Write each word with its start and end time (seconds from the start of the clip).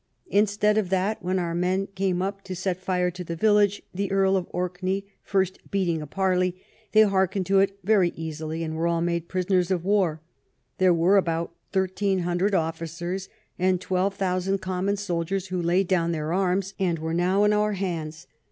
Instead 0.31 0.79
of 0.79 0.89
that, 0.89 1.21
when 1.21 1.37
our 1.37 1.53
men 1.53 1.85
came 1.93 2.23
up 2.23 2.41
to 2.41 2.55
set 2.55 2.77
fire 2.79 3.11
to 3.11 3.23
the 3.23 3.35
village, 3.35 3.83
the 3.93 4.11
Earl 4.11 4.35
of 4.35 4.47
Orkney 4.49 5.05
first 5.21 5.59
beating 5.69 6.01
a 6.01 6.07
parley, 6.07 6.59
they 6.91 7.03
hearkened 7.03 7.45
to 7.45 7.59
it 7.59 7.77
very 7.83 8.11
easily, 8.15 8.63
and 8.63 8.75
were 8.75 8.87
all 8.87 9.01
made 9.01 9.27
prisoners 9.27 9.69
of 9.69 9.85
war; 9.85 10.19
there 10.79 10.91
were 10.91 11.17
about 11.17 11.53
thirteen 11.71 12.21
hundred 12.21 12.55
officers 12.55 13.29
and 13.59 13.79
twelve 13.79 14.15
thousand 14.15 14.57
common 14.57 14.97
soldiers, 14.97 15.49
who 15.49 15.61
laid 15.61 15.87
down 15.87 16.13
their 16.13 16.33
arms, 16.33 16.73
and 16.79 16.97
were 16.97 17.13
now 17.13 17.43
in 17.43 17.53
our 17.53 17.73
hands. 17.73 18.25